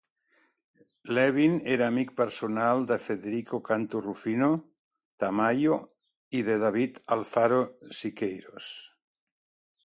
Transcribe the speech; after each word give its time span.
Lewin 1.17 1.57
era 1.73 1.89
amic 1.91 2.13
personal 2.21 2.81
de 2.91 2.97
Federico 3.07 3.59
Cantu 3.67 4.01
Rufino 4.07 4.49
Tamayo 5.25 5.77
i 6.41 6.43
de 6.49 6.57
David 6.65 6.99
Alfaro 7.19 7.61
Siqueiros. 8.01 8.73